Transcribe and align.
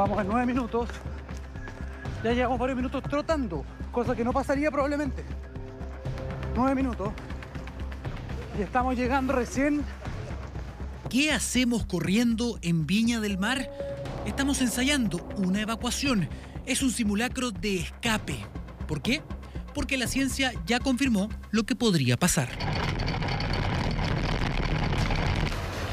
Vamos 0.00 0.18
en 0.18 0.28
nueve 0.28 0.46
minutos. 0.46 0.88
Ya 2.24 2.32
llevamos 2.32 2.58
varios 2.58 2.74
minutos 2.78 3.02
trotando, 3.02 3.66
cosa 3.92 4.16
que 4.16 4.24
no 4.24 4.32
pasaría 4.32 4.70
probablemente. 4.70 5.22
Nueve 6.56 6.74
minutos. 6.74 7.10
Y 8.58 8.62
estamos 8.62 8.96
llegando 8.96 9.34
recién. 9.34 9.84
¿Qué 11.10 11.30
hacemos 11.32 11.84
corriendo 11.84 12.58
en 12.62 12.86
Viña 12.86 13.20
del 13.20 13.36
Mar? 13.36 13.70
Estamos 14.24 14.62
ensayando 14.62 15.18
una 15.36 15.60
evacuación. 15.60 16.30
Es 16.64 16.80
un 16.80 16.92
simulacro 16.92 17.50
de 17.50 17.80
escape. 17.80 18.38
¿Por 18.88 19.02
qué? 19.02 19.22
Porque 19.74 19.98
la 19.98 20.06
ciencia 20.06 20.54
ya 20.64 20.80
confirmó 20.80 21.28
lo 21.50 21.64
que 21.64 21.76
podría 21.76 22.16
pasar. 22.16 22.48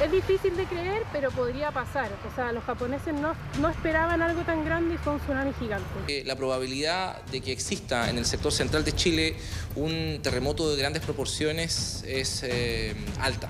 Es 0.08 0.14
difícil 0.14 0.56
de 0.56 0.64
creer, 0.64 1.04
pero 1.12 1.32
podría 1.32 1.70
pasar. 1.72 2.10
O 2.32 2.34
sea, 2.34 2.54
los 2.54 2.64
japoneses 2.64 3.14
no, 3.14 3.36
no 3.60 3.68
esperaban 3.68 4.22
algo 4.22 4.44
tan 4.44 4.64
grande 4.64 4.96
y 4.96 4.98
fue 4.98 5.12
un 5.12 5.20
tsunami 5.20 5.52
gigante. 5.60 5.86
Eh, 6.08 6.24
La 6.26 6.38
probabilidad 6.38 7.22
de 7.26 7.42
que 7.42 7.52
exista 7.52 8.10
en 8.10 8.18
el 8.18 8.24
sector 8.24 8.54
central 8.54 8.86
de 8.86 8.94
Chile 8.94 9.36
un 9.76 10.22
terremoto 10.24 10.72
de 10.72 10.78
grandes 10.78 11.04
proporciones 11.04 12.06
es 12.08 12.42
eh, 12.44 12.96
alta. 13.20 13.50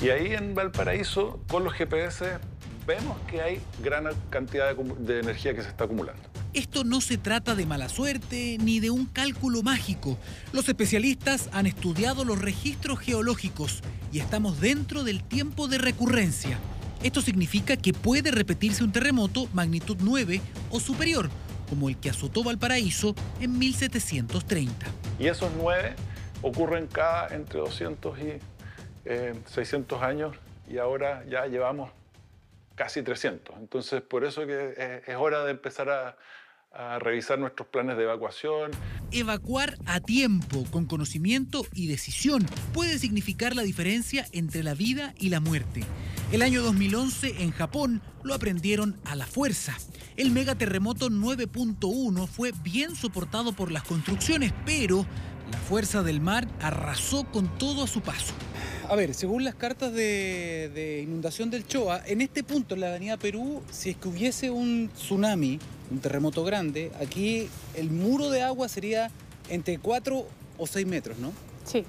Y 0.00 0.10
ahí 0.10 0.32
en 0.32 0.54
Valparaíso, 0.54 1.40
con 1.50 1.64
los 1.64 1.74
GPS, 1.74 2.38
vemos 2.86 3.16
que 3.28 3.42
hay 3.42 3.60
gran 3.82 4.06
cantidad 4.30 4.76
de, 4.76 5.18
energía 5.18 5.56
que 5.56 5.62
se 5.62 5.68
está 5.70 5.84
acumulando. 5.86 6.22
Esto 6.56 6.84
no 6.84 7.02
se 7.02 7.18
trata 7.18 7.54
de 7.54 7.66
mala 7.66 7.90
suerte 7.90 8.56
ni 8.58 8.80
de 8.80 8.88
un 8.88 9.04
cálculo 9.04 9.62
mágico. 9.62 10.16
Los 10.54 10.70
especialistas 10.70 11.50
han 11.52 11.66
estudiado 11.66 12.24
los 12.24 12.40
registros 12.40 12.98
geológicos 12.98 13.82
y 14.10 14.20
estamos 14.20 14.58
dentro 14.58 15.04
del 15.04 15.22
tiempo 15.22 15.68
de 15.68 15.76
recurrencia. 15.76 16.58
Esto 17.02 17.20
significa 17.20 17.76
que 17.76 17.92
puede 17.92 18.30
repetirse 18.30 18.82
un 18.82 18.90
terremoto 18.90 19.50
magnitud 19.52 19.98
9 20.00 20.40
o 20.70 20.80
superior, 20.80 21.28
como 21.68 21.90
el 21.90 21.98
que 21.98 22.08
azotó 22.08 22.42
Valparaíso 22.42 23.14
en 23.38 23.58
1730. 23.58 24.86
Y 25.18 25.26
esos 25.26 25.50
nueve 25.58 25.94
ocurren 26.40 26.86
cada 26.86 27.36
entre 27.36 27.60
200 27.60 28.18
y 28.18 28.38
eh, 29.04 29.34
600 29.44 30.02
años 30.02 30.34
y 30.66 30.78
ahora 30.78 31.22
ya 31.28 31.44
llevamos 31.44 31.90
casi 32.76 33.02
300. 33.02 33.56
Entonces, 33.58 34.00
por 34.00 34.24
eso 34.24 34.46
que 34.46 34.70
es, 34.70 35.06
es 35.06 35.16
hora 35.16 35.44
de 35.44 35.50
empezar 35.50 35.90
a, 35.90 36.16
a 36.78 36.98
revisar 36.98 37.38
nuestros 37.38 37.68
planes 37.68 37.96
de 37.96 38.04
evacuación. 38.04 38.70
Evacuar 39.10 39.78
a 39.86 40.00
tiempo, 40.00 40.64
con 40.70 40.86
conocimiento 40.86 41.66
y 41.74 41.86
decisión, 41.86 42.46
puede 42.72 42.98
significar 42.98 43.56
la 43.56 43.62
diferencia 43.62 44.26
entre 44.32 44.62
la 44.62 44.74
vida 44.74 45.14
y 45.18 45.30
la 45.30 45.40
muerte. 45.40 45.84
El 46.32 46.42
año 46.42 46.62
2011 46.62 47.42
en 47.42 47.52
Japón 47.52 48.02
lo 48.22 48.34
aprendieron 48.34 48.98
a 49.04 49.14
la 49.14 49.26
fuerza. 49.26 49.76
El 50.16 50.30
megaterremoto 50.30 51.08
9.1 51.08 52.26
fue 52.26 52.52
bien 52.62 52.96
soportado 52.96 53.52
por 53.52 53.70
las 53.70 53.84
construcciones, 53.84 54.52
pero 54.64 55.06
la 55.50 55.58
fuerza 55.58 56.02
del 56.02 56.20
mar 56.20 56.46
arrasó 56.60 57.24
con 57.24 57.46
todo 57.58 57.84
a 57.84 57.86
su 57.86 58.00
paso. 58.00 58.34
A 58.88 58.94
ver, 58.96 59.14
según 59.14 59.44
las 59.44 59.54
cartas 59.54 59.92
de, 59.92 60.70
de 60.74 61.02
inundación 61.02 61.50
del 61.50 61.66
Choa, 61.66 62.02
en 62.06 62.20
este 62.20 62.42
punto, 62.44 62.74
en 62.74 62.80
la 62.82 62.88
avenida 62.88 63.16
Perú, 63.16 63.62
si 63.70 63.90
es 63.90 63.96
que 63.96 64.08
hubiese 64.08 64.50
un 64.50 64.90
tsunami, 64.94 65.58
un 65.90 65.98
terremoto 66.00 66.44
grande, 66.44 66.92
aquí 67.00 67.48
el 67.74 67.90
muro 67.90 68.30
de 68.30 68.42
agua 68.42 68.68
sería 68.68 69.10
entre 69.48 69.78
4 69.78 70.26
o 70.58 70.66
6 70.66 70.86
metros, 70.86 71.18
¿no? 71.18 71.32
Sí. 71.64 71.84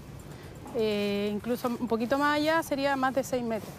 Eh, 0.76 1.32
incluso 1.34 1.68
un 1.68 1.88
poquito 1.88 2.18
más 2.18 2.36
allá 2.38 2.62
sería 2.62 2.96
más 2.96 3.16
de 3.16 3.24
6 3.24 3.44
metros. 3.44 3.72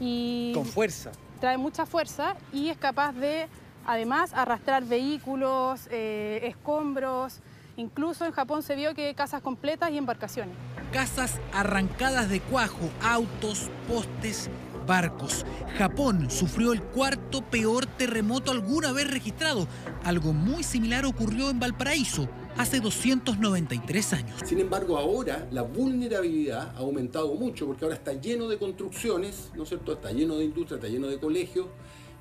Y 0.00 0.52
Con 0.54 0.64
fuerza. 0.64 1.10
trae 1.40 1.58
mucha 1.58 1.86
fuerza 1.86 2.36
y 2.52 2.68
es 2.68 2.76
capaz 2.76 3.12
de, 3.12 3.46
además, 3.86 4.32
arrastrar 4.32 4.84
vehículos, 4.84 5.82
eh, 5.90 6.40
escombros. 6.44 7.40
Incluso 7.78 8.26
en 8.26 8.32
Japón 8.32 8.64
se 8.64 8.74
vio 8.74 8.92
que 8.92 9.14
casas 9.14 9.40
completas 9.40 9.92
y 9.92 9.98
embarcaciones. 9.98 10.56
Casas 10.92 11.38
arrancadas 11.52 12.28
de 12.28 12.40
cuajo, 12.40 12.90
autos, 13.00 13.70
postes, 13.86 14.50
barcos. 14.84 15.46
Japón 15.76 16.28
sufrió 16.28 16.72
el 16.72 16.82
cuarto 16.82 17.40
peor 17.40 17.86
terremoto 17.86 18.50
alguna 18.50 18.90
vez 18.90 19.08
registrado. 19.08 19.68
Algo 20.02 20.32
muy 20.32 20.64
similar 20.64 21.06
ocurrió 21.06 21.50
en 21.50 21.60
Valparaíso 21.60 22.28
hace 22.56 22.80
293 22.80 24.12
años. 24.12 24.40
Sin 24.44 24.58
embargo, 24.58 24.98
ahora 24.98 25.46
la 25.52 25.62
vulnerabilidad 25.62 26.74
ha 26.74 26.78
aumentado 26.78 27.32
mucho 27.36 27.64
porque 27.64 27.84
ahora 27.84 27.94
está 27.94 28.12
lleno 28.12 28.48
de 28.48 28.58
construcciones, 28.58 29.52
¿no 29.54 29.62
es 29.62 29.68
cierto? 29.68 29.92
Está 29.92 30.10
lleno 30.10 30.36
de 30.36 30.46
industria, 30.46 30.78
está 30.78 30.88
lleno 30.88 31.06
de 31.06 31.20
colegios. 31.20 31.66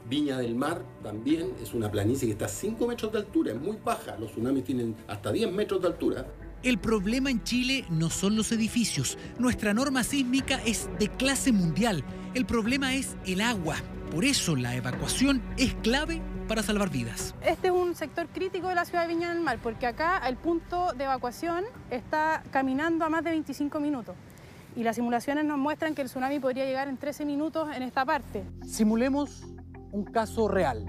Viña 0.09 0.38
del 0.38 0.56
Mar 0.56 0.84
también 1.03 1.53
es 1.62 1.73
una 1.73 1.91
planicie 1.91 2.28
que 2.28 2.31
está 2.31 2.45
a 2.45 2.50
5 2.50 2.88
metros 2.88 3.12
de 3.12 3.18
altura, 3.18 3.51
es 3.51 3.59
muy 3.59 3.78
baja. 3.84 4.16
Los 4.18 4.31
tsunamis 4.31 4.63
tienen 4.63 4.95
hasta 5.07 5.34
10 5.34 5.51
metros 5.51 5.81
de 5.81 5.88
altura. 5.88 6.25
El 6.63 6.78
problema 6.78 7.29
en 7.29 7.44
Chile 7.44 7.85
no 7.90 8.09
son 8.09 8.38
los 8.38 8.51
edificios. 8.53 9.18
Nuestra 9.38 9.73
norma 9.73 10.03
sísmica 10.03 10.62
es 10.66 10.90
de 10.97 11.09
clase 11.09 11.51
mundial. 11.51 12.06
El 12.34 12.45
problema 12.45 12.95
es 12.95 13.18
el 13.25 13.41
agua. 13.41 13.75
Por 14.09 14.23
eso 14.23 14.56
la 14.56 14.75
evacuación 14.75 15.41
es 15.57 15.75
clave 15.75 16.22
para 16.47 16.63
salvar 16.63 16.89
vidas. 16.89 17.35
Este 17.45 17.68
es 17.68 17.74
un 17.74 17.94
sector 17.94 18.28
crítico 18.28 18.69
de 18.69 18.75
la 18.75 18.85
ciudad 18.85 19.06
de 19.06 19.13
Viña 19.13 19.34
del 19.34 19.44
Mar, 19.44 19.59
porque 19.62 19.88
acá 19.88 20.25
el 20.25 20.38
punto 20.38 20.94
de 20.94 21.03
evacuación 21.03 21.66
está 21.91 22.44
caminando 22.51 23.03
a 23.03 23.09
más 23.09 23.25
de 23.25 23.31
25 23.31 23.79
minutos. 23.81 24.16
Y 24.78 24.84
las 24.84 24.95
simulaciones 24.95 25.44
nos 25.44 25.57
muestran 25.57 25.95
que 25.95 26.01
el 26.01 26.07
tsunami 26.07 26.39
podría 26.39 26.63
llegar 26.63 26.88
en 26.88 26.97
13 26.97 27.25
minutos 27.25 27.68
en 27.75 27.84
esta 27.84 28.06
parte. 28.06 28.45
Simulemos 28.66 29.44
un 29.92 30.03
caso 30.03 30.48
real. 30.48 30.86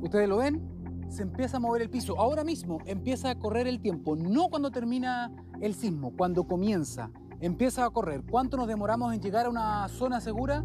Ustedes 0.00 0.28
lo 0.28 0.38
ven, 0.38 1.06
se 1.08 1.22
empieza 1.22 1.58
a 1.58 1.60
mover 1.60 1.82
el 1.82 1.90
piso. 1.90 2.18
Ahora 2.18 2.44
mismo 2.44 2.78
empieza 2.86 3.30
a 3.30 3.38
correr 3.38 3.66
el 3.66 3.80
tiempo, 3.80 4.16
no 4.16 4.48
cuando 4.48 4.70
termina 4.70 5.32
el 5.60 5.74
sismo, 5.74 6.12
cuando 6.16 6.44
comienza. 6.44 7.10
Empieza 7.40 7.84
a 7.84 7.90
correr. 7.90 8.22
¿Cuánto 8.30 8.56
nos 8.56 8.68
demoramos 8.68 9.14
en 9.14 9.20
llegar 9.20 9.46
a 9.46 9.50
una 9.50 9.88
zona 9.88 10.20
segura? 10.20 10.64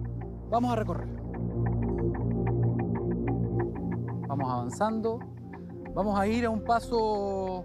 Vamos 0.49 0.71
a 0.71 0.75
recorrerlo. 0.75 1.23
Vamos 4.27 4.51
avanzando. 4.51 5.19
Vamos 5.93 6.19
a 6.19 6.27
ir 6.27 6.45
a 6.45 6.49
un 6.49 6.65
paso 6.65 7.63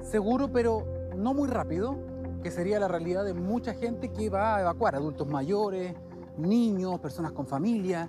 seguro, 0.00 0.52
pero 0.52 0.84
no 1.16 1.34
muy 1.34 1.48
rápido, 1.48 1.98
que 2.42 2.52
sería 2.52 2.78
la 2.78 2.86
realidad 2.86 3.24
de 3.24 3.34
mucha 3.34 3.74
gente 3.74 4.12
que 4.12 4.30
va 4.30 4.56
a 4.56 4.60
evacuar, 4.60 4.94
adultos 4.94 5.26
mayores, 5.26 5.96
niños, 6.38 7.00
personas 7.00 7.32
con 7.32 7.46
familia. 7.48 8.08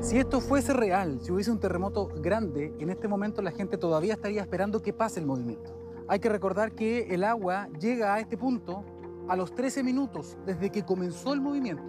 Si 0.00 0.16
esto 0.16 0.40
fuese 0.40 0.72
real, 0.72 1.18
si 1.20 1.32
hubiese 1.32 1.50
un 1.50 1.58
terremoto 1.58 2.06
grande, 2.06 2.72
en 2.78 2.88
este 2.88 3.08
momento 3.08 3.42
la 3.42 3.50
gente 3.50 3.76
todavía 3.76 4.14
estaría 4.14 4.40
esperando 4.40 4.80
que 4.80 4.92
pase 4.92 5.18
el 5.18 5.26
movimiento. 5.26 5.76
Hay 6.08 6.20
que 6.20 6.28
recordar 6.28 6.72
que 6.72 7.12
el 7.12 7.24
agua 7.24 7.68
llega 7.80 8.14
a 8.14 8.20
este 8.20 8.36
punto 8.38 8.84
a 9.28 9.34
los 9.34 9.54
13 9.54 9.82
minutos 9.82 10.38
desde 10.46 10.70
que 10.70 10.84
comenzó 10.84 11.34
el 11.34 11.40
movimiento. 11.40 11.82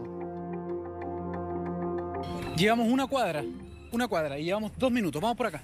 Llevamos 2.57 2.91
una 2.91 3.05
cuadra, 3.05 3.43
una 3.91 4.07
cuadra 4.07 4.39
y 4.39 4.45
llevamos 4.45 4.71
dos 4.77 4.91
minutos. 4.91 5.21
Vamos 5.21 5.37
por 5.37 5.45
acá. 5.45 5.63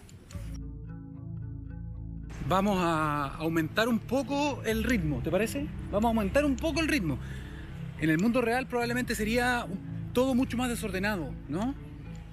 Vamos 2.48 2.78
a 2.80 3.36
aumentar 3.38 3.90
un 3.90 3.98
poco 3.98 4.62
el 4.64 4.84
ritmo, 4.84 5.20
¿te 5.24 5.32
parece? 5.32 5.68
Vamos 5.92 6.06
a 6.06 6.08
aumentar 6.10 6.46
un 6.46 6.56
poco 6.56 6.80
el 6.80 6.88
ritmo. 6.88 7.18
En 8.00 8.12
el 8.12 8.20
mundo 8.20 8.40
real 8.40 8.68
probablemente 8.68 9.16
sería 9.16 9.66
todo 10.14 10.36
mucho 10.36 10.56
más 10.56 10.70
desordenado, 10.70 11.32
¿no? 11.50 11.74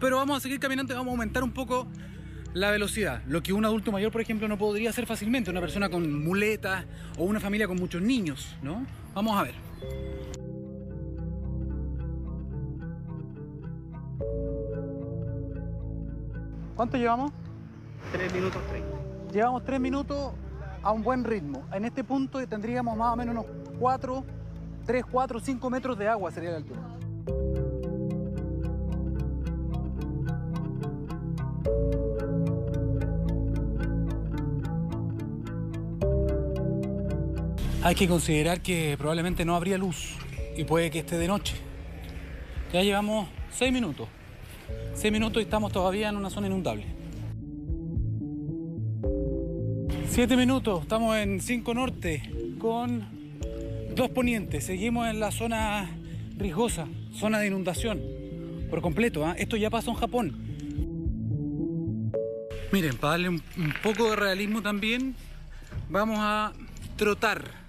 Pero 0.02 0.16
vamos 0.16 0.36
a 0.36 0.40
seguir 0.40 0.58
caminando 0.58 0.92
y 0.92 0.96
vamos 0.96 1.10
a 1.10 1.12
aumentar 1.12 1.44
un 1.44 1.52
poco 1.52 1.86
la 2.54 2.72
velocidad. 2.72 3.22
Lo 3.28 3.40
que 3.40 3.52
un 3.52 3.64
adulto 3.64 3.92
mayor, 3.92 4.10
por 4.10 4.20
ejemplo, 4.20 4.48
no 4.48 4.58
podría 4.58 4.90
hacer 4.90 5.06
fácilmente. 5.06 5.48
Una 5.48 5.60
persona 5.60 5.88
con 5.88 6.24
muletas 6.24 6.84
o 7.16 7.22
una 7.22 7.38
familia 7.38 7.68
con 7.68 7.76
muchos 7.76 8.02
niños, 8.02 8.56
¿no? 8.62 8.84
Vamos 9.14 9.38
a 9.38 9.44
ver. 9.44 9.54
¿Cuánto 16.74 16.96
llevamos? 16.96 17.30
3 18.10 18.34
minutos 18.34 18.60
30. 18.70 18.88
Llevamos 19.32 19.64
tres 19.64 19.78
minutos 19.78 20.32
a 20.82 20.90
un 20.90 21.04
buen 21.04 21.22
ritmo. 21.22 21.64
En 21.72 21.84
este 21.84 22.02
punto 22.02 22.44
tendríamos 22.48 22.96
más 22.96 23.12
o 23.12 23.16
menos 23.16 23.36
unos 23.36 23.46
4, 23.78 24.24
3, 24.84 25.04
4, 25.08 25.38
5 25.38 25.70
metros 25.70 25.96
de 25.96 26.08
agua 26.08 26.32
sería 26.32 26.50
la 26.50 26.56
altura. 26.56 26.80
Hay 37.84 37.96
que 37.96 38.06
considerar 38.06 38.60
que 38.60 38.94
probablemente 38.96 39.44
no 39.44 39.56
habría 39.56 39.76
luz 39.76 40.14
y 40.56 40.62
puede 40.62 40.88
que 40.92 41.00
esté 41.00 41.18
de 41.18 41.26
noche. 41.26 41.56
Ya 42.72 42.80
llevamos 42.80 43.28
6 43.50 43.72
minutos. 43.72 44.06
6 44.94 45.12
minutos 45.12 45.42
y 45.42 45.44
estamos 45.44 45.72
todavía 45.72 46.08
en 46.08 46.16
una 46.16 46.30
zona 46.30 46.46
inundable. 46.46 46.86
7 50.08 50.36
minutos, 50.36 50.82
estamos 50.82 51.16
en 51.16 51.40
5 51.40 51.74
norte 51.74 52.22
con 52.60 53.04
2 53.96 54.10
ponientes. 54.10 54.64
Seguimos 54.64 55.08
en 55.08 55.18
la 55.18 55.32
zona 55.32 55.90
riesgosa, 56.36 56.86
zona 57.12 57.40
de 57.40 57.48
inundación. 57.48 58.00
por 58.70 58.80
completo. 58.80 59.26
¿ah? 59.26 59.34
Esto 59.36 59.56
ya 59.56 59.70
pasó 59.70 59.90
en 59.90 59.96
Japón. 59.96 60.32
Miren, 62.70 62.96
para 62.96 63.12
darle 63.12 63.30
un, 63.30 63.42
un 63.56 63.74
poco 63.82 64.08
de 64.10 64.16
realismo 64.16 64.62
también, 64.62 65.16
vamos 65.90 66.18
a 66.20 66.52
trotar 66.96 67.61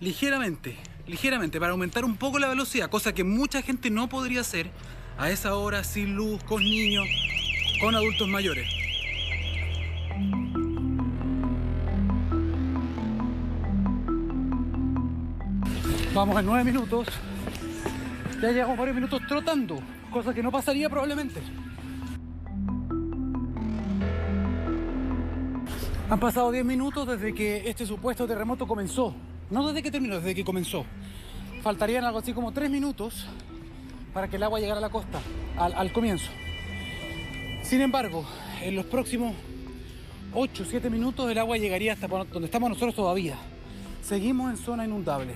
ligeramente, 0.00 0.76
ligeramente, 1.06 1.58
para 1.58 1.72
aumentar 1.72 2.04
un 2.04 2.16
poco 2.16 2.38
la 2.38 2.48
velocidad, 2.48 2.90
cosa 2.90 3.12
que 3.12 3.24
mucha 3.24 3.62
gente 3.62 3.90
no 3.90 4.08
podría 4.08 4.40
hacer 4.40 4.70
a 5.18 5.30
esa 5.30 5.54
hora 5.56 5.82
sin 5.84 6.14
luz, 6.14 6.42
con 6.44 6.62
niños, 6.62 7.06
con 7.80 7.94
adultos 7.94 8.28
mayores. 8.28 8.68
Vamos 16.14 16.38
en 16.38 16.46
nueve 16.46 16.64
minutos. 16.64 17.06
Ya 18.40 18.50
llevamos 18.50 18.78
varios 18.78 18.94
minutos 18.94 19.20
trotando, 19.26 19.80
cosa 20.12 20.32
que 20.32 20.42
no 20.42 20.52
pasaría 20.52 20.88
probablemente. 20.88 21.40
Han 26.10 26.20
pasado 26.20 26.50
10 26.50 26.64
minutos 26.64 27.06
desde 27.06 27.34
que 27.34 27.68
este 27.68 27.84
supuesto 27.84 28.26
terremoto 28.26 28.66
comenzó. 28.66 29.14
No 29.50 29.66
desde 29.66 29.82
que 29.82 29.90
terminó, 29.90 30.16
desde 30.16 30.34
que 30.34 30.44
comenzó. 30.44 30.84
Faltarían 31.62 32.04
algo 32.04 32.18
así 32.18 32.32
como 32.32 32.52
3 32.52 32.70
minutos 32.70 33.26
para 34.12 34.28
que 34.28 34.36
el 34.36 34.42
agua 34.42 34.60
llegara 34.60 34.78
a 34.78 34.82
la 34.82 34.90
costa, 34.90 35.20
al, 35.56 35.74
al 35.74 35.92
comienzo. 35.92 36.30
Sin 37.62 37.80
embargo, 37.80 38.24
en 38.62 38.76
los 38.76 38.86
próximos 38.86 39.34
8 40.34 40.62
o 40.62 40.66
7 40.66 40.90
minutos 40.90 41.30
el 41.30 41.38
agua 41.38 41.56
llegaría 41.56 41.92
hasta 41.92 42.06
donde 42.06 42.46
estamos 42.46 42.68
nosotros 42.68 42.94
todavía. 42.94 43.36
Seguimos 44.02 44.50
en 44.50 44.56
zona 44.56 44.84
inundable. 44.84 45.34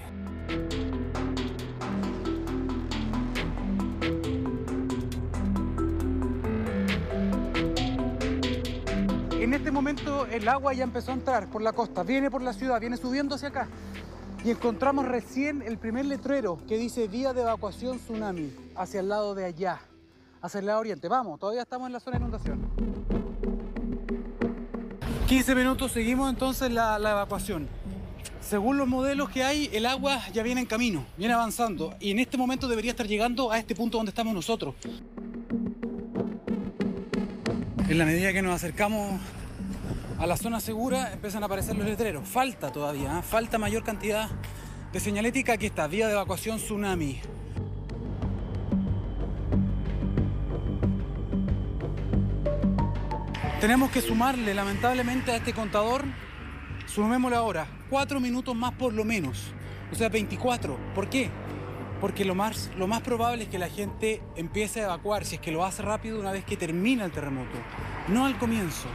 En 9.43 9.53
este 9.55 9.73
momento 9.73 10.25
el 10.27 10.47
agua 10.49 10.73
ya 10.73 10.85
empezó 10.85 11.11
a 11.11 11.15
entrar 11.15 11.49
por 11.49 11.62
la 11.62 11.73
costa, 11.73 12.05
viene 12.05 12.31
por 12.31 12.43
la 12.43 12.53
ciudad, 12.53 12.79
viene 12.79 12.97
subiendo 12.97 13.35
hacia 13.35 13.49
acá. 13.49 13.67
Y 14.44 14.50
encontramos 14.50 15.05
recién 15.05 15.62
el 15.62 15.79
primer 15.79 16.05
letrero 16.05 16.61
que 16.69 16.79
dice 16.79 17.09
vía 17.09 17.33
de 17.33 17.41
evacuación 17.41 17.99
tsunami 17.99 18.53
hacia 18.77 19.00
el 19.00 19.09
lado 19.09 19.35
de 19.35 19.44
allá, 19.44 19.81
hacia 20.41 20.61
el 20.61 20.67
lado 20.67 20.79
oriente. 20.79 21.09
Vamos, 21.09 21.41
todavía 21.41 21.62
estamos 21.62 21.89
en 21.89 21.93
la 21.93 21.99
zona 21.99 22.19
de 22.19 22.25
inundación. 22.25 22.61
15 25.27 25.55
minutos, 25.56 25.91
seguimos 25.91 26.31
entonces 26.31 26.71
la, 26.71 27.00
la 27.00 27.11
evacuación. 27.11 27.67
Según 28.41 28.79
los 28.79 28.87
modelos 28.87 29.29
que 29.29 29.43
hay, 29.43 29.69
el 29.73 29.87
agua 29.87 30.21
ya 30.33 30.44
viene 30.44 30.61
en 30.61 30.69
camino, 30.69 31.05
viene 31.17 31.35
avanzando 31.35 31.97
y 31.99 32.12
en 32.12 32.21
este 32.21 32.39
momento 32.39 32.69
debería 32.69 32.93
estar 32.93 33.09
llegando 33.09 33.50
a 33.50 33.59
este 33.59 33.75
punto 33.75 33.97
donde 33.97 34.11
estamos 34.11 34.35
nosotros. 34.35 34.77
En 37.93 37.99
la 37.99 38.06
medida 38.06 38.33
que 38.33 38.41
nos 38.41 38.55
acercamos 38.55 39.21
a 40.19 40.27
la 40.27 40.39
zona 40.39 40.61
segura 40.61 41.12
empiezan 41.12 41.43
a 41.43 41.47
aparecer 41.47 41.77
los 41.77 41.85
letreros. 41.85 42.27
Falta 42.27 42.73
todavía, 42.73 43.19
¿eh? 43.19 43.23
falta 43.23 43.59
mayor 43.59 43.85
cantidad 43.85 44.31
de 44.91 44.99
señalética. 44.99 45.53
Aquí 45.53 45.67
está, 45.67 45.89
vía 45.89 46.06
de 46.06 46.15
evacuación 46.15 46.56
tsunami. 46.56 47.21
Tenemos 53.61 53.91
que 53.91 54.00
sumarle 54.00 54.55
lamentablemente 54.55 55.31
a 55.31 55.37
este 55.37 55.53
contador, 55.53 56.06
sumémosle 56.87 57.37
ahora, 57.37 57.67
4 57.91 58.21
minutos 58.21 58.56
más 58.56 58.73
por 58.73 58.94
lo 58.94 59.05
menos. 59.05 59.53
O 59.93 59.94
sea, 59.94 60.09
24. 60.09 60.79
¿Por 60.94 61.11
qué? 61.11 61.31
Porque 62.03 62.25
lo 62.25 62.35
más, 62.35 62.69
lo 62.77 62.89
más 62.89 63.01
probable 63.01 63.45
es 63.45 63.49
que 63.49 63.61
la 63.61 63.69
gente 63.69 64.21
empiece 64.35 64.81
a 64.81 64.87
evacuar, 64.87 65.25
si 65.25 65.37
es 65.37 65.41
que 65.41 65.53
lo 65.53 65.65
hace 65.65 65.83
rápido 65.83 66.19
una 66.19 66.33
vez 66.33 66.45
que 66.45 66.57
termina 66.57 67.05
el 67.05 67.13
terremoto, 67.13 67.57
no 68.09 68.27
al 68.27 68.37
comienzo. 68.39 68.89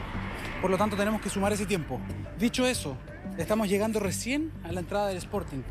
Por 0.62 0.70
lo 0.70 0.78
tanto, 0.78 0.98
tenemos 0.98 1.22
que 1.22 1.30
sumar 1.30 1.54
ese 1.54 1.66
tiempo. 1.66 2.02
Dicho 2.38 2.68
eso, 2.68 2.98
estamos 3.38 3.70
llegando 3.70 4.02
recién 4.02 4.52
a 4.66 4.74
la 4.74 4.82
entrada 4.82 5.08
del 5.08 5.16
Sporting. 5.20 5.62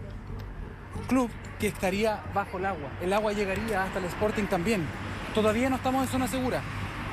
Club 1.09 1.29
que 1.61 1.67
estaría 1.67 2.25
bajo 2.33 2.57
el 2.57 2.65
agua. 2.65 2.91
El 3.03 3.13
agua 3.13 3.35
llegaría 3.35 3.83
hasta 3.83 3.99
el 3.99 4.07
Sporting 4.07 4.45
también. 4.45 4.87
Todavía 5.35 5.69
no 5.69 5.77
estamos 5.77 6.05
en 6.05 6.09
zona 6.09 6.29
segura. 6.29 6.63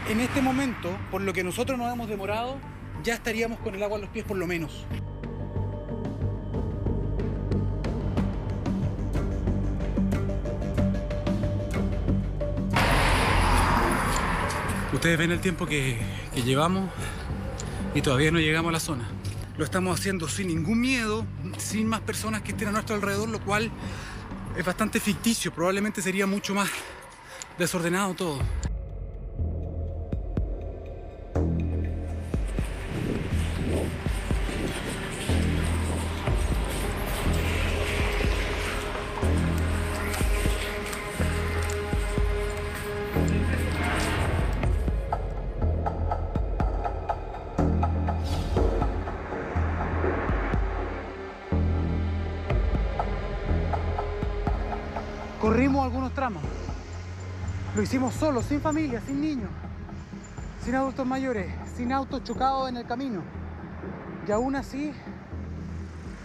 En 0.07 0.21
este 0.21 0.41
momento, 0.41 0.89
por 1.11 1.21
lo 1.21 1.33
que 1.33 1.43
nosotros 1.43 1.77
nos 1.77 1.91
hemos 1.91 2.07
demorado, 2.07 2.59
ya 3.03 3.13
estaríamos 3.13 3.59
con 3.59 3.75
el 3.75 3.83
agua 3.83 3.97
a 3.97 4.01
los 4.01 4.09
pies 4.09 4.23
por 4.23 4.37
lo 4.37 4.47
menos. 4.47 4.85
Ustedes 15.03 15.19
ven 15.19 15.31
el 15.31 15.41
tiempo 15.41 15.65
que, 15.65 15.99
que 16.33 16.43
llevamos 16.43 16.89
y 17.93 18.01
todavía 18.01 18.31
no 18.31 18.39
llegamos 18.39 18.69
a 18.69 18.71
la 18.71 18.79
zona. 18.79 19.05
Lo 19.57 19.65
estamos 19.65 19.99
haciendo 19.99 20.29
sin 20.29 20.47
ningún 20.47 20.79
miedo, 20.79 21.25
sin 21.57 21.87
más 21.87 21.99
personas 21.99 22.41
que 22.41 22.51
estén 22.51 22.69
a 22.69 22.71
nuestro 22.71 22.95
alrededor, 22.95 23.27
lo 23.27 23.41
cual 23.41 23.69
es 24.55 24.63
bastante 24.63 25.01
ficticio. 25.01 25.53
Probablemente 25.53 26.01
sería 26.01 26.25
mucho 26.25 26.55
más 26.55 26.69
desordenado 27.57 28.13
todo. 28.13 28.39
Corrimos 55.63 55.85
algunos 55.85 56.13
tramos. 56.13 56.43
Lo 57.73 57.81
hicimos 57.81 58.13
solo, 58.15 58.41
sin 58.41 58.59
familia, 58.59 58.99
sin 58.99 59.21
niños, 59.21 59.49
sin 60.61 60.75
adultos 60.75 61.07
mayores, 61.07 61.53
sin 61.77 61.93
autos 61.93 62.21
chocados 62.25 62.67
en 62.67 62.75
el 62.75 62.85
camino. 62.85 63.21
Y 64.27 64.31
aún 64.33 64.57
así, 64.57 64.91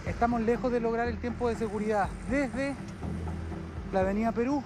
estamos 0.05 0.41
lejos 0.41 0.73
de 0.73 0.81
lograr 0.81 1.07
el 1.07 1.19
tiempo 1.19 1.47
de 1.47 1.55
seguridad 1.55 2.09
desde 2.29 2.75
la 3.93 4.01
Avenida 4.01 4.33
Perú, 4.33 4.61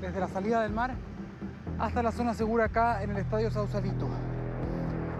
desde 0.00 0.20
la 0.20 0.28
salida 0.28 0.62
del 0.62 0.72
mar, 0.72 0.94
hasta 1.78 2.02
la 2.02 2.10
zona 2.10 2.32
segura 2.32 2.64
acá 2.64 3.02
en 3.02 3.10
el 3.10 3.18
Estadio 3.18 3.50
Sausalito. 3.50 4.08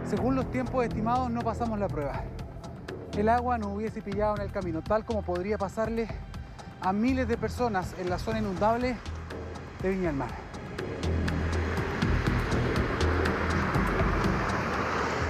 Según 0.09 0.35
los 0.35 0.51
tiempos 0.51 0.83
estimados, 0.83 1.31
no 1.31 1.43
pasamos 1.43 1.79
la 1.79 1.89
prueba. 1.89 2.23
El 3.19 3.29
agua 3.29 3.59
nos 3.59 3.69
hubiese 3.77 4.01
pillado 4.01 4.37
en 4.37 4.45
el 4.45 4.51
camino, 4.51 4.81
tal 4.81 5.05
como 5.05 5.21
podría 5.21 5.59
pasarle 5.59 6.09
a 6.89 6.93
miles 6.95 7.29
de 7.29 7.37
personas 7.37 7.95
en 8.01 8.09
la 8.09 8.19
zona 8.19 8.39
inundable 8.39 8.97
de 9.83 9.91
Viña 9.91 10.07
del 10.07 10.17
Mar. 10.17 10.31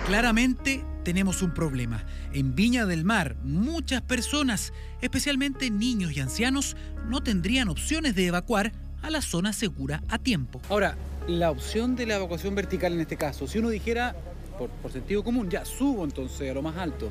Claramente 0.07 0.85
tenemos 1.03 1.43
un 1.43 1.53
problema. 1.53 2.05
En 2.33 2.55
Viña 2.55 2.87
del 2.87 3.05
Mar, 3.05 3.35
muchas 3.43 4.03
personas, 4.03 4.73
especialmente 5.01 5.69
niños 5.69 6.13
y 6.17 6.21
ancianos, 6.21 6.77
no 7.09 7.25
tendrían 7.25 7.69
opciones 7.69 8.15
de 8.15 8.29
evacuar 8.29 8.71
a 9.03 9.11
la 9.11 9.21
zona 9.21 9.53
segura 9.53 10.05
a 10.09 10.19
tiempo. 10.19 10.61
Ahora, 10.69 10.97
la 11.27 11.51
opción 11.51 11.97
de 11.97 12.07
la 12.07 12.15
evacuación 12.15 12.55
vertical 12.55 12.93
en 12.93 13.01
este 13.01 13.17
caso, 13.17 13.49
si 13.49 13.59
uno 13.59 13.71
dijera, 13.71 14.15
por, 14.57 14.71
por 14.71 14.93
sentido 14.93 15.25
común, 15.25 15.51
ya 15.51 15.65
subo 15.65 16.05
entonces 16.05 16.53
a 16.53 16.55
lo 16.55 16.63
más 16.63 16.77
alto, 16.77 17.11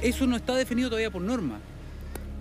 eso 0.00 0.24
no 0.28 0.36
está 0.36 0.54
definido 0.54 0.88
todavía 0.88 1.10
por 1.10 1.22
norma. 1.22 1.58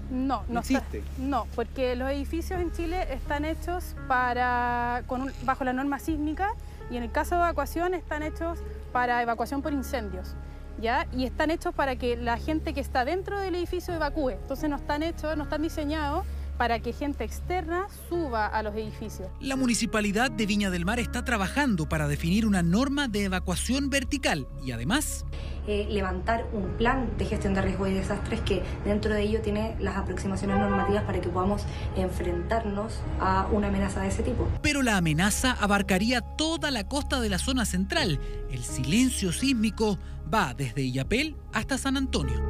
No, 0.10 0.44
no, 0.48 0.60
existe. 0.62 1.04
no, 1.18 1.48
porque 1.56 1.96
los 1.96 2.10
edificios 2.10 2.60
en 2.62 2.72
Chile 2.72 3.08
están 3.14 3.44
hechos 3.46 3.96
para, 4.08 5.04
con 5.08 5.24
un- 5.24 5.32
bajo 5.44 5.64
la 5.64 5.74
norma 5.74 6.00
sísmica 6.00 6.50
y 6.90 6.98
en 6.98 7.04
el 7.04 7.12
caso 7.12 7.36
de 7.36 7.42
evacuación 7.42 7.94
están 7.94 8.24
hechos 8.24 8.60
para 8.94 9.22
evacuación 9.22 9.62
por 9.62 9.74
incendios. 9.74 10.36
¿Ya? 10.80 11.08
Y 11.12 11.26
están 11.26 11.50
hechos 11.50 11.74
para 11.74 11.96
que 11.96 12.16
la 12.18 12.38
gente 12.38 12.72
que 12.74 12.82
está 12.82 13.04
dentro 13.04 13.40
del 13.40 13.56
edificio 13.56 13.96
evacúe. 13.96 14.30
Entonces 14.34 14.70
no 14.70 14.76
están 14.76 15.02
hechos, 15.02 15.36
no 15.36 15.44
están 15.46 15.64
diseñados 15.64 16.24
para 16.58 16.80
que 16.80 16.94
gente 16.94 17.24
externa 17.24 17.88
suba 18.10 18.48
a 18.48 18.64
los 18.64 18.76
edificios. 18.76 19.30
La 19.40 19.56
municipalidad 19.56 20.32
de 20.32 20.46
Viña 20.46 20.70
del 20.70 20.86
Mar 20.86 21.00
está 21.00 21.24
trabajando 21.24 21.88
para 21.88 22.08
definir 22.08 22.46
una 22.46 22.64
norma 22.64 23.08
de 23.08 23.26
evacuación 23.26 23.90
vertical 23.90 24.48
y 24.66 24.72
además 24.72 25.26
eh, 25.68 25.86
levantar 25.90 26.48
un 26.54 26.78
plan 26.78 27.10
de 27.18 27.26
gestión 27.26 27.54
de 27.54 27.62
riesgos 27.62 27.90
y 27.90 27.94
desastres 27.94 28.42
que 28.42 28.64
dentro 28.86 29.14
de 29.14 29.22
ello 29.22 29.42
tiene 29.42 29.76
las 29.80 29.98
aproximaciones 29.98 30.58
normativas 30.58 31.04
para 31.04 31.20
que 31.20 31.30
podamos 31.30 31.64
enfrentarnos 31.96 33.00
a 33.20 33.48
una 33.52 33.68
amenaza 33.68 34.02
de 34.02 34.08
ese 34.08 34.24
tipo. 34.24 34.48
pero 34.62 34.82
la 34.82 34.98
amenaza 34.98 35.52
abarcaría 35.60 36.22
toda 36.22 36.72
la 36.72 36.88
costa 36.88 37.20
de 37.20 37.30
la 37.30 37.38
zona 37.38 37.66
central. 37.66 38.20
El 38.50 38.64
silencio 38.64 39.32
sísmico 39.32 40.00
va 40.34 40.54
desde 40.54 40.84
Illapel 40.84 41.36
hasta 41.54 41.78
San 41.78 41.98
Antonio. 41.98 42.42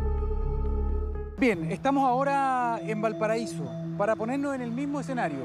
Bien, 1.39 1.71
estamos 1.71 2.07
ahora 2.07 2.79
en 2.81 3.01
Valparaíso 3.01 3.86
para 3.97 4.15
ponernos 4.15 4.53
en 4.55 4.61
el 4.61 4.71
mismo 4.71 4.99
escenario, 4.99 5.39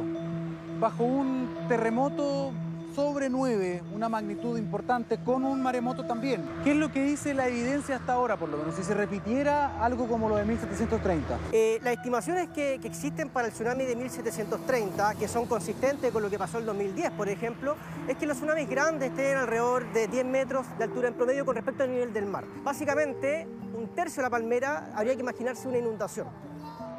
bajo 0.79 1.05
un 1.05 1.49
terremoto 1.69 2.53
sobre 2.95 3.31
9, 3.31 3.83
una 3.95 4.11
magnitud 4.11 4.59
importante, 4.59 5.19
con 5.19 5.45
un 5.45 5.63
maremoto 5.63 6.05
también. 6.05 6.45
¿Qué 6.63 6.73
es 6.73 6.77
lo 6.77 6.93
que 6.93 7.03
dice 7.03 7.33
la 7.33 7.49
evidencia 7.49 7.97
hasta 7.97 8.13
ahora, 8.13 8.37
por 8.37 8.51
lo 8.51 8.59
menos? 8.59 8.75
Si 8.75 8.83
se 8.83 8.93
repitiera 8.93 9.83
algo 9.83 10.07
como 10.07 10.29
lo 10.29 10.37
de 10.37 10.45
1730. 10.45 11.39
Eh, 11.53 11.81
las 11.83 11.95
estimaciones 11.95 12.51
que, 12.51 12.79
que 12.83 12.89
existen 12.89 13.31
para 13.31 13.47
el 13.47 13.55
tsunami 13.55 13.85
de 13.85 13.97
1730, 13.97 15.15
que 15.15 15.27
son 15.27 15.47
consistentes 15.47 16.13
con 16.13 16.23
lo 16.23 16.29
que 16.29 16.39
pasó 16.39 16.59
en 16.59 16.67
2010, 16.67 17.13
por 17.13 17.31
ejemplo, 17.31 17.77
es 18.07 18.17
que 18.19 18.27
los 18.27 18.37
tsunamis 18.37 18.69
grandes 18.69 19.11
estén 19.11 19.39
alrededor 19.39 19.91
de 19.93 20.09
10 20.09 20.27
metros 20.27 20.67
de 20.77 20.85
altura 20.85 21.09
en 21.09 21.15
promedio 21.15 21.47
con 21.47 21.55
respecto 21.55 21.85
al 21.85 21.91
nivel 21.91 22.13
del 22.13 22.27
mar. 22.27 22.45
Básicamente, 22.63 23.49
un 23.75 23.89
tercio 23.95 24.23
de 24.23 24.27
la 24.27 24.31
palmera 24.31 24.91
habría 24.95 25.15
que 25.15 25.23
imaginarse 25.23 25.67
una 25.67 25.79
inundación. 25.79 26.52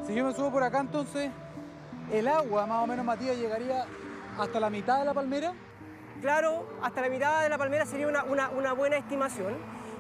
Si 0.06 0.14
yo 0.14 0.26
me 0.26 0.34
subo 0.34 0.52
por 0.52 0.64
acá, 0.64 0.80
entonces, 0.80 1.32
el 2.12 2.28
agua, 2.28 2.66
más 2.66 2.84
o 2.84 2.88
menos, 2.88 3.06
Matías, 3.06 3.38
llegaría 3.38 3.86
hasta 4.38 4.60
la 4.60 4.70
mitad 4.70 5.00
de 5.00 5.06
la 5.06 5.14
palmera. 5.14 5.54
Claro, 6.22 6.66
hasta 6.82 7.02
la 7.02 7.10
mitad 7.10 7.42
de 7.42 7.50
la 7.50 7.58
palmera 7.58 7.86
sería 7.86 8.08
una, 8.08 8.24
una- 8.24 8.74
buena 8.74 8.98
estimación. 8.98 9.54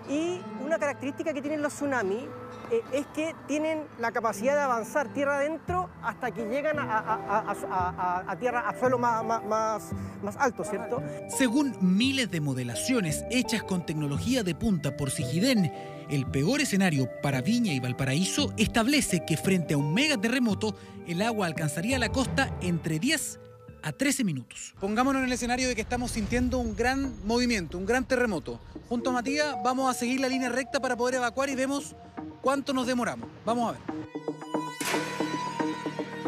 Y 0.09 0.41
una 0.63 0.77
característica 0.77 1.33
que 1.33 1.41
tienen 1.41 1.61
los 1.61 1.73
tsunamis 1.73 2.23
eh, 2.71 2.81
es 2.91 3.05
que 3.07 3.35
tienen 3.47 3.83
la 3.99 4.11
capacidad 4.11 4.55
de 4.55 4.61
avanzar 4.61 5.13
tierra 5.13 5.37
adentro 5.37 5.89
hasta 6.01 6.31
que 6.31 6.45
llegan 6.45 6.77
a, 6.79 8.35
tierra, 8.39 8.67
a 8.67 8.79
suelo 8.79 8.97
más, 8.97 9.23
más, 9.23 9.91
más, 10.21 10.37
alto, 10.37 10.63
¿cierto? 10.63 11.01
Según 11.29 11.75
miles 11.81 12.31
de 12.31 12.41
modelaciones 12.41 13.23
hechas 13.29 13.63
con 13.63 13.85
tecnología 13.85 14.43
de 14.43 14.55
punta 14.55 14.97
por 14.97 15.11
Sigiden, 15.11 15.71
el 16.09 16.25
peor 16.25 16.61
escenario 16.61 17.09
para 17.21 17.41
Viña 17.41 17.73
y 17.73 17.79
Valparaíso 17.79 18.53
establece 18.57 19.23
que 19.25 19.37
frente 19.37 19.73
a 19.73 19.77
un 19.77 19.93
megaterremoto, 19.93 20.75
el 21.07 21.21
agua 21.21 21.47
alcanzaría 21.47 21.99
la 21.99 22.09
costa 22.09 22.49
entre 22.61 22.99
10 22.99 23.39
a 23.83 23.91
13 23.91 24.23
minutos. 24.23 24.73
Pongámonos 24.79 25.19
en 25.19 25.27
el 25.27 25.33
escenario 25.33 25.67
de 25.67 25.75
que 25.75 25.81
estamos 25.81 26.11
sintiendo 26.11 26.57
un 26.57 26.75
gran 26.75 27.13
movimiento, 27.25 27.77
un 27.77 27.85
gran 27.85 28.05
terremoto. 28.05 28.59
Junto 28.87 29.09
a 29.09 29.13
Matías 29.13 29.55
vamos 29.63 29.93
a 29.93 29.97
seguir 29.97 30.21
la 30.21 30.29
línea 30.29 30.49
recta 30.49 30.79
para 30.79 30.95
poder 30.95 31.15
evacuar 31.15 31.49
y 31.49 31.55
vemos 31.55 31.95
cuánto 32.41 32.73
nos 32.73 32.87
demoramos. 32.87 33.29
Vamos 33.45 33.69
a 33.69 33.71
ver. 33.73 33.81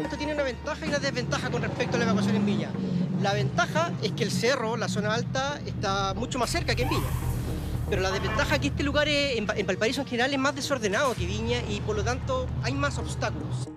Esto 0.04 0.16
tiene 0.18 0.34
una 0.34 0.42
ventaja 0.42 0.84
y 0.84 0.88
una 0.88 0.98
desventaja 0.98 1.50
con 1.50 1.62
respecto 1.62 1.96
a 1.96 1.98
la 1.98 2.04
evacuación 2.04 2.36
en 2.36 2.46
Viña. 2.46 2.70
La 3.22 3.32
ventaja 3.32 3.92
es 4.02 4.12
que 4.12 4.24
el 4.24 4.30
cerro, 4.30 4.76
la 4.76 4.88
zona 4.88 5.14
alta, 5.14 5.58
está 5.64 6.12
mucho 6.14 6.38
más 6.38 6.50
cerca 6.50 6.74
que 6.74 6.82
en 6.82 6.90
Viña. 6.90 7.08
Pero 7.88 8.02
la 8.02 8.10
desventaja 8.10 8.56
es 8.56 8.60
que 8.60 8.68
este 8.68 8.82
lugar 8.82 9.08
en 9.08 9.46
Valparaíso 9.46 10.02
en 10.02 10.06
general 10.06 10.32
es 10.32 10.38
más 10.38 10.54
desordenado 10.54 11.14
que 11.14 11.24
Viña 11.24 11.62
y 11.70 11.80
por 11.80 11.96
lo 11.96 12.04
tanto 12.04 12.46
hay 12.62 12.74
más 12.74 12.98
obstáculos. 12.98 13.68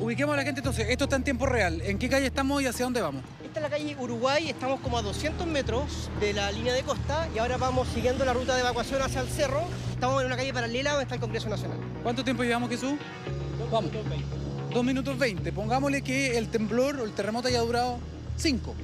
Ubiquemos 0.00 0.32
a 0.32 0.36
la 0.36 0.42
gente 0.44 0.60
entonces. 0.60 0.88
Esto 0.88 1.04
está 1.04 1.16
en 1.16 1.24
tiempo 1.24 1.46
real. 1.46 1.80
¿En 1.82 1.98
qué 1.98 2.08
calle 2.08 2.26
estamos 2.26 2.62
y 2.62 2.66
hacia 2.66 2.84
dónde 2.86 3.00
vamos? 3.00 3.22
Esta 3.44 3.60
es 3.60 3.62
la 3.62 3.70
calle 3.70 3.96
Uruguay, 3.98 4.48
estamos 4.48 4.80
como 4.80 4.96
a 4.96 5.02
200 5.02 5.46
metros 5.46 6.10
de 6.20 6.32
la 6.32 6.50
línea 6.50 6.72
de 6.72 6.82
costa 6.82 7.28
y 7.34 7.38
ahora 7.38 7.58
vamos 7.58 7.88
siguiendo 7.88 8.24
la 8.24 8.32
ruta 8.32 8.54
de 8.54 8.60
evacuación 8.60 9.02
hacia 9.02 9.20
el 9.20 9.28
cerro. 9.28 9.62
Estamos 9.92 10.20
en 10.22 10.26
una 10.26 10.36
calle 10.36 10.54
paralela 10.54 10.92
donde 10.92 11.02
está 11.04 11.16
el 11.16 11.20
Congreso 11.20 11.48
Nacional. 11.50 11.78
¿Cuánto 12.02 12.24
tiempo 12.24 12.42
llevamos, 12.42 12.70
Jesús? 12.70 12.94
Vamos. 13.70 13.90
Dos 14.72 14.84
minutos 14.84 15.18
20. 15.18 15.52
Pongámosle 15.52 16.00
que 16.00 16.38
el 16.38 16.48
temblor 16.48 16.98
o 17.00 17.04
el 17.04 17.12
terremoto 17.12 17.48
haya 17.48 17.60
durado 17.60 17.98
cinco. 18.36 18.74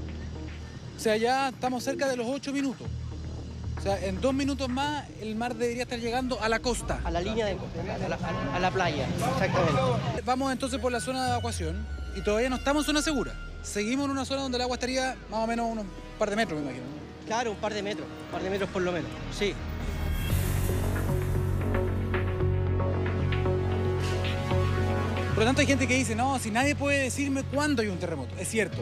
O 0.97 1.01
sea, 1.01 1.17
ya 1.17 1.49
estamos 1.49 1.83
cerca 1.83 2.07
de 2.07 2.17
los 2.17 2.27
ocho 2.27 2.53
minutos. 2.53 2.87
O 3.79 3.81
sea, 3.81 4.05
en 4.05 4.21
dos 4.21 4.35
minutos 4.35 4.69
más 4.69 5.05
el 5.21 5.37
mar 5.37 5.55
debería 5.55 5.85
estar 5.85 5.99
llegando 5.99 6.41
a 6.43 6.49
la 6.49 6.59
costa. 6.59 7.01
A 7.05 7.11
la 7.11 7.21
línea 7.21 7.47
de 7.47 7.57
costa, 7.57 7.81
a 7.81 8.09
la, 8.09 8.17
a- 8.17 8.57
a 8.57 8.61
la 8.61 8.71
playa, 8.71 9.07
exactamente. 9.09 10.23
Vamos 10.25 10.53
entonces 10.53 10.81
por 10.81 10.91
la 10.93 11.01
zona 11.01 11.25
de 11.25 11.31
evacuación 11.31 11.87
y 12.17 12.21
todavía 12.23 12.51
no 12.51 12.57
estamos 12.57 12.83
en 12.83 12.87
zona 12.87 13.03
segura. 13.03 13.35
Seguimos 13.63 14.07
en 14.07 14.11
una 14.13 14.25
zona 14.25 14.43
donde 14.43 14.57
el 14.57 14.63
agua 14.63 14.75
estaría 14.77 15.17
más 15.31 15.45
o 15.45 15.47
menos 15.47 15.67
unos 15.71 15.85
par 16.19 16.29
de 16.31 16.37
metros, 16.37 16.59
me 16.61 16.67
imagino. 16.67 16.85
¿no? 16.87 17.27
Claro, 17.27 17.51
un 17.53 17.57
par 17.59 17.73
de 17.75 17.83
metros, 17.83 18.07
un 18.27 18.33
par 18.33 18.43
de 18.43 18.51
metros 18.51 18.71
por 18.71 18.83
lo 18.83 18.91
menos, 18.93 19.11
sí. 19.37 19.55
Por 25.35 25.39
lo 25.39 25.45
tanto, 25.45 25.61
hay 25.61 25.67
gente 25.69 25.87
que 25.87 25.95
dice, 25.95 26.17
no, 26.17 26.39
si 26.41 26.51
nadie 26.51 26.75
puede 26.75 26.99
decirme 27.05 27.45
cuándo 27.45 27.83
hay 27.83 27.89
un 27.89 27.99
terremoto. 27.99 28.35
Es 28.41 28.49
cierto, 28.49 28.79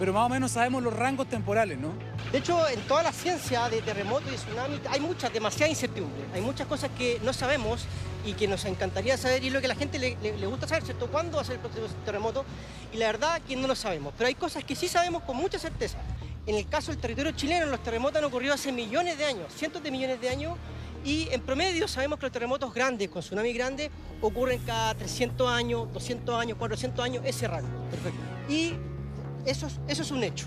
pero 0.00 0.12
más 0.12 0.26
o 0.26 0.28
menos 0.28 0.50
sabemos 0.50 0.82
los 0.82 0.92
rangos 0.94 1.28
temporales, 1.28 1.78
¿no? 1.78 1.92
De 2.32 2.38
hecho, 2.38 2.66
en 2.68 2.80
toda 2.88 3.02
la 3.04 3.12
ciencia 3.12 3.68
de 3.68 3.80
terremoto 3.82 4.24
y 4.32 4.34
tsunami 4.36 4.80
hay 4.90 4.98
mucha, 4.98 5.28
demasiada 5.28 5.68
incertidumbre. 5.70 6.22
Hay 6.34 6.40
muchas 6.40 6.66
cosas 6.66 6.90
que 6.98 7.20
no 7.22 7.32
sabemos 7.32 7.84
y 8.24 8.32
que 8.32 8.48
nos 8.48 8.64
encantaría 8.64 9.16
saber 9.16 9.44
y 9.44 9.50
lo 9.50 9.60
que 9.60 9.66
a 9.66 9.68
la 9.68 9.74
gente 9.76 9.98
le, 9.98 10.16
le- 10.22 10.36
le 10.38 10.46
gusta 10.46 10.66
saber, 10.66 10.84
¿cierto? 10.84 11.06
¿Cuándo 11.08 11.36
va 11.36 11.42
a 11.42 11.44
ser 11.44 11.56
el 11.56 11.60
próximo 11.60 11.86
terremoto? 12.04 12.44
Y 12.92 12.96
la 12.96 13.06
verdad 13.06 13.40
que 13.46 13.54
no 13.56 13.68
lo 13.68 13.74
sabemos. 13.76 14.12
Pero 14.16 14.28
hay 14.28 14.34
cosas 14.34 14.64
que 14.64 14.74
sí 14.74 14.88
sabemos 14.88 15.22
con 15.22 15.36
mucha 15.36 15.58
certeza. 15.58 15.98
En 16.46 16.54
el 16.56 16.66
caso 16.66 16.90
del 16.92 17.00
territorio 17.00 17.32
chileno, 17.32 17.66
los 17.66 17.82
terremotos 17.82 18.16
han 18.18 18.24
ocurrido 18.24 18.54
hace 18.54 18.72
millones 18.72 19.18
de 19.18 19.26
años, 19.26 19.52
cientos 19.54 19.82
de 19.82 19.90
millones 19.90 20.20
de 20.20 20.30
años. 20.30 20.56
Y 21.04 21.28
en 21.30 21.40
promedio 21.40 21.88
sabemos 21.88 22.18
que 22.18 22.26
los 22.26 22.32
terremotos 22.32 22.72
grandes, 22.74 23.08
con 23.08 23.22
tsunami 23.22 23.52
grandes, 23.52 23.90
ocurren 24.20 24.58
cada 24.66 24.94
300 24.94 25.48
años, 25.50 25.92
200 25.92 26.38
años, 26.40 26.58
400 26.58 27.04
años, 27.04 27.22
ese 27.24 27.48
rango. 27.48 27.68
Perfecto. 27.90 28.18
Y 28.50 28.74
eso 29.44 29.66
es, 29.66 29.80
eso 29.88 30.02
es 30.02 30.10
un 30.10 30.22
hecho. 30.24 30.46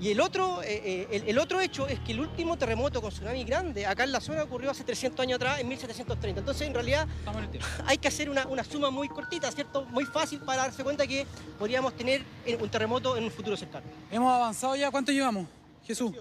Y 0.00 0.10
el 0.10 0.20
otro, 0.20 0.62
eh, 0.62 0.82
eh, 0.84 1.08
el, 1.12 1.28
el 1.28 1.38
otro 1.38 1.60
hecho 1.60 1.86
es 1.86 2.00
que 2.00 2.12
el 2.12 2.20
último 2.20 2.58
terremoto 2.58 3.00
con 3.00 3.10
tsunami 3.10 3.44
grande 3.44 3.86
acá 3.86 4.04
en 4.04 4.12
la 4.12 4.20
zona 4.20 4.42
ocurrió 4.42 4.70
hace 4.70 4.84
300 4.84 5.20
años 5.20 5.36
atrás, 5.36 5.60
en 5.60 5.68
1730. 5.68 6.40
Entonces, 6.40 6.66
en 6.66 6.74
realidad, 6.74 7.08
en 7.26 7.60
hay 7.86 7.98
que 7.98 8.08
hacer 8.08 8.28
una, 8.28 8.46
una 8.46 8.64
suma 8.64 8.90
muy 8.90 9.08
cortita, 9.08 9.50
¿cierto? 9.52 9.86
Muy 9.86 10.04
fácil 10.04 10.40
para 10.40 10.62
darse 10.62 10.82
cuenta 10.82 11.06
que 11.06 11.26
podríamos 11.58 11.96
tener 11.96 12.22
eh, 12.44 12.58
un 12.60 12.68
terremoto 12.68 13.16
en 13.16 13.24
un 13.24 13.30
futuro 13.30 13.56
cercano. 13.56 13.86
Hemos 14.10 14.32
avanzado 14.32 14.76
ya, 14.76 14.90
¿cuánto 14.90 15.12
llevamos, 15.12 15.46
Jesús? 15.84 16.12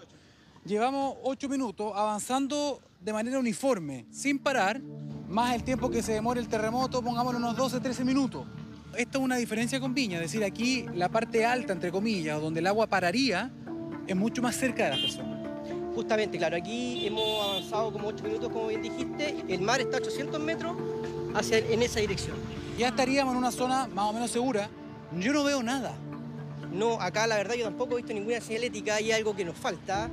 Llevamos 0.66 1.18
ocho 1.24 1.50
minutos 1.50 1.92
avanzando 1.94 2.80
de 3.02 3.12
manera 3.12 3.38
uniforme, 3.38 4.06
sin 4.12 4.40
parar, 4.40 4.80
más 5.28 5.56
el 5.56 5.64
tiempo 5.64 5.90
que 5.90 6.02
se 6.02 6.14
demore 6.14 6.40
el 6.40 6.48
terremoto, 6.48 7.02
pongámoslo 7.02 7.38
unos 7.38 7.58
12, 7.58 7.82
13 7.82 8.06
minutos. 8.06 8.46
Esta 8.96 9.18
es 9.18 9.24
una 9.24 9.38
diferencia 9.38 9.80
con 9.80 9.94
Viña, 9.96 10.18
es 10.18 10.32
decir, 10.32 10.44
aquí 10.44 10.86
la 10.94 11.10
parte 11.10 11.46
alta, 11.46 11.74
entre 11.74 11.92
comillas, 11.92 12.40
donde 12.40 12.60
el 12.60 12.68
agua 12.68 12.86
pararía, 12.88 13.52
es 14.06 14.16
mucho 14.16 14.42
más 14.42 14.56
cerca 14.56 14.86
de 14.86 14.90
las 14.92 15.00
personas. 15.00 15.48
Justamente, 15.96 16.38
claro, 16.38 16.58
aquí 16.58 17.08
hemos 17.08 17.50
avanzado 17.50 17.92
como 17.92 18.10
8 18.10 18.24
minutos, 18.24 18.50
como 18.50 18.68
bien 18.68 18.82
dijiste. 18.82 19.44
El 19.48 19.62
mar 19.62 19.82
está 19.82 19.98
a 19.98 20.00
800 20.00 20.40
metros 20.42 20.76
hacia, 21.34 21.58
en 21.58 21.82
esa 21.82 22.00
dirección. 22.02 22.36
Ya 22.78 22.90
estaríamos 22.90 23.34
en 23.34 23.38
una 23.40 23.52
zona 23.52 23.88
más 23.88 24.06
o 24.10 24.14
menos 24.14 24.30
segura. 24.30 24.70
Yo 25.20 25.34
no 25.34 25.44
veo 25.44 25.64
nada. 25.64 25.96
No, 26.72 27.00
acá 27.00 27.28
la 27.28 27.38
verdad 27.38 27.56
yo 27.56 27.66
tampoco 27.66 27.94
he 27.94 27.98
visto 27.98 28.14
ninguna 28.14 28.42
señalética, 28.42 28.96
hay 28.96 29.12
algo 29.12 29.36
que 29.36 29.46
nos 29.46 29.56
falta. 29.56 30.10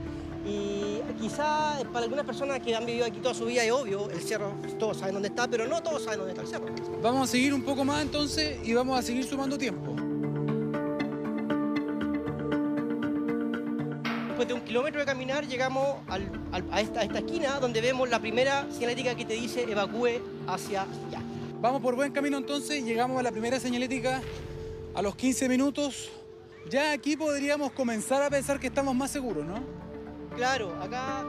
Y 0.46 1.00
quizá 1.20 1.78
para 1.92 2.04
algunas 2.04 2.24
personas 2.24 2.60
que 2.60 2.74
han 2.74 2.86
vivido 2.86 3.04
aquí 3.04 3.18
toda 3.20 3.34
su 3.34 3.44
vida 3.44 3.62
es 3.62 3.70
obvio, 3.72 4.08
el 4.10 4.20
cerro, 4.22 4.54
todos 4.78 4.96
saben 4.96 5.14
dónde 5.14 5.28
está, 5.28 5.46
pero 5.48 5.66
no 5.68 5.82
todos 5.82 6.02
saben 6.02 6.20
dónde 6.20 6.32
está 6.32 6.42
el 6.42 6.48
cerro. 6.48 6.66
Vamos 7.02 7.28
a 7.28 7.30
seguir 7.30 7.52
un 7.52 7.62
poco 7.62 7.84
más 7.84 8.00
entonces 8.02 8.58
y 8.66 8.72
vamos 8.72 8.98
a 8.98 9.02
seguir 9.02 9.24
sumando 9.24 9.58
tiempo. 9.58 9.94
Después 14.28 14.48
de 14.48 14.54
un 14.54 14.60
kilómetro 14.62 15.00
de 15.00 15.06
caminar 15.06 15.46
llegamos 15.46 15.96
al- 16.08 16.30
al- 16.52 16.64
a, 16.72 16.80
esta, 16.80 17.00
a 17.00 17.02
esta 17.04 17.18
esquina 17.18 17.60
donde 17.60 17.82
vemos 17.82 18.08
la 18.08 18.18
primera 18.18 18.66
señalética 18.72 19.14
que 19.14 19.26
te 19.26 19.34
dice 19.34 19.64
evacúe 19.70 20.20
hacia 20.46 20.82
allá. 20.82 21.20
Vamos 21.60 21.82
por 21.82 21.94
buen 21.94 22.10
camino 22.12 22.38
entonces, 22.38 22.82
llegamos 22.82 23.18
a 23.20 23.22
la 23.22 23.30
primera 23.30 23.60
señalética 23.60 24.22
a 24.94 25.02
los 25.02 25.14
15 25.14 25.46
minutos. 25.50 26.08
Ya 26.70 26.92
aquí 26.92 27.16
podríamos 27.18 27.72
comenzar 27.72 28.22
a 28.22 28.30
pensar 28.30 28.58
que 28.58 28.68
estamos 28.68 28.94
más 28.94 29.10
seguros, 29.10 29.44
¿no? 29.44 29.79
Claro, 30.40 30.74
acá 30.80 31.22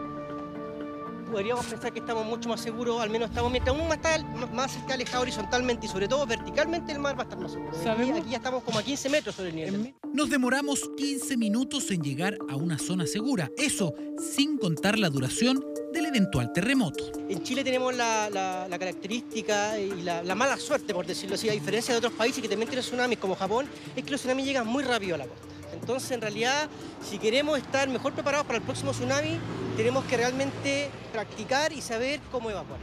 podríamos 1.30 1.66
pensar 1.66 1.92
que 1.92 2.00
estamos 2.00 2.26
mucho 2.26 2.48
más 2.48 2.62
seguros, 2.62 3.02
al 3.02 3.10
menos 3.10 3.28
estamos, 3.28 3.52
mientras 3.52 3.76
uno 3.76 3.84
más, 3.84 3.98
está, 3.98 4.24
más 4.54 4.74
esté 4.74 4.94
alejado 4.94 5.24
horizontalmente 5.24 5.86
y 5.86 5.90
sobre 5.90 6.08
todo 6.08 6.26
verticalmente 6.26 6.94
el 6.94 7.00
mar 7.00 7.18
va 7.18 7.24
a 7.24 7.24
estar 7.24 7.38
más 7.38 7.52
seguro. 7.52 7.72
Aquí, 7.72 7.84
¿Sabemos? 7.84 8.20
aquí 8.22 8.30
ya 8.30 8.38
estamos 8.38 8.64
como 8.64 8.80
a 8.80 8.84
15 8.84 9.10
metros 9.10 9.36
sobre 9.36 9.50
el 9.50 9.56
nivel. 9.58 9.72
del 9.74 9.82
mar. 9.82 9.94
Nos 10.14 10.30
demoramos 10.30 10.90
15 10.96 11.36
minutos 11.36 11.92
en 11.92 12.02
llegar 12.02 12.38
a 12.50 12.56
una 12.56 12.78
zona 12.80 13.06
segura, 13.06 13.50
eso 13.58 13.94
sin 14.34 14.58
contar 14.58 14.98
la 14.98 15.10
duración 15.10 15.62
del 15.92 16.06
eventual 16.06 16.54
terremoto. 16.54 17.12
En 17.28 17.44
Chile 17.44 17.66
tenemos 17.66 17.94
la, 17.94 18.30
la- 18.30 18.66
la 18.70 18.80
característica 18.80 19.78
y 19.78 20.04
la, 20.04 20.24
la 20.24 20.36
mala 20.36 20.56
suerte, 20.56 20.94
por 20.94 21.06
decirlo 21.06 21.36
así, 21.36 21.50
a 21.50 21.52
diferencia 21.52 21.94
de 21.94 21.98
otros 21.98 22.14
países 22.14 22.42
que 22.42 22.48
también 22.48 22.70
tienen 22.70 22.86
tsunamis 22.86 23.20
como 23.20 23.36
Japón, 23.36 23.68
es 23.94 24.06
que 24.06 24.12
los 24.12 24.22
tsunamis 24.22 24.46
llegan 24.46 24.66
muy 24.68 24.86
rápido 24.86 25.16
a 25.16 25.18
la 25.18 25.26
costa. 25.28 25.48
Entonces, 25.74 26.12
en 26.12 26.22
realidad, 26.22 26.70
si 27.02 27.18
queremos 27.18 27.58
estar 27.58 27.88
mejor 27.90 28.14
preparados 28.14 28.46
para 28.46 28.58
el 28.58 28.64
próximo 28.64 28.92
tsunami, 28.92 29.40
tenemos 29.78 30.06
que 30.06 30.18
realmente 30.18 30.90
practicar 31.12 31.74
y 31.74 31.82
saber 31.82 32.20
cómo 32.32 32.50
evacuar. 32.50 32.80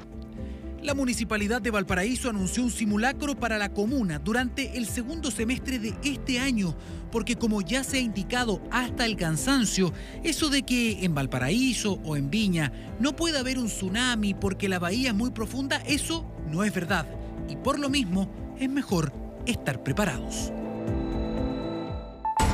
La 0.83 0.95
Municipalidad 0.95 1.61
de 1.61 1.73
Valparaíso 1.73 2.31
anunció 2.31 2.63
un 2.63 2.71
simulacro 2.71 3.35
para 3.35 3.59
la 3.59 3.73
comuna 3.73 4.21
durante 4.21 4.79
el 4.79 4.87
segundo 4.87 5.33
semestre 5.33 5.81
de 5.81 5.93
este 6.05 6.39
año, 6.39 6.77
porque 7.11 7.35
como 7.35 7.63
ya 7.63 7.83
se 7.83 7.97
ha 7.97 8.01
indicado 8.01 8.63
hasta 8.71 9.05
el 9.05 9.17
cansancio, 9.17 9.93
eso 10.23 10.49
de 10.51 10.63
que 10.63 11.05
en 11.05 11.15
Valparaíso 11.15 11.99
o 12.05 12.17
en 12.17 12.31
Viña 12.31 12.73
no 13.01 13.17
puede 13.17 13.39
haber 13.39 13.59
un 13.59 13.67
tsunami 13.67 14.35
porque 14.35 14.69
la 14.69 14.79
bahía 14.79 15.09
es 15.09 15.17
muy 15.17 15.31
profunda, 15.31 15.79
eso 15.79 16.25
no 16.49 16.63
es 16.63 16.73
verdad. 16.73 17.07
Y 17.49 17.57
por 17.57 17.81
lo 17.81 17.91
mismo, 17.91 18.31
es 18.61 18.71
mejor 18.71 19.13
estar 19.47 19.83
preparados. 19.83 20.53